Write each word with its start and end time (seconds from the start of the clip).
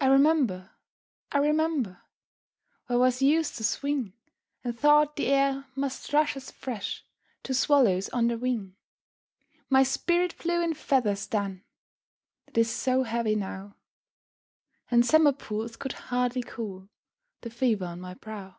I 0.00 0.06
remember, 0.06 0.72
I 1.30 1.38
remember, 1.38 2.00
Where 2.88 2.96
I 2.98 3.00
was 3.00 3.22
used 3.22 3.54
to 3.56 3.62
swing, 3.62 4.12
And 4.64 4.76
thought 4.76 5.14
the 5.14 5.28
air 5.28 5.66
must 5.76 6.12
rush 6.12 6.34
as 6.36 6.50
fresh 6.50 7.06
To 7.44 7.54
swallows 7.54 8.08
on 8.08 8.26
the 8.26 8.36
wing; 8.36 8.74
My 9.70 9.84
spirit 9.84 10.32
flew 10.32 10.60
in 10.60 10.74
feathers 10.74 11.28
then, 11.28 11.62
That 12.46 12.58
is 12.58 12.72
so 12.74 13.04
heavy 13.04 13.36
now, 13.36 13.76
And 14.90 15.06
summer 15.06 15.30
pools 15.30 15.76
could 15.76 15.92
hardly 16.10 16.42
cool 16.42 16.88
The 17.42 17.50
fever 17.50 17.84
on 17.84 18.00
my 18.00 18.14
brow! 18.14 18.56